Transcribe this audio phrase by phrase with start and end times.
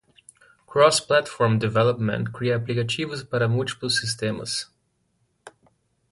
[0.65, 4.73] Cross-Platform Development cria aplicativos para múltiplos sistemas.